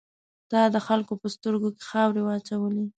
[0.51, 2.85] تا د خلکو په سترګو کې خاورې واچولې.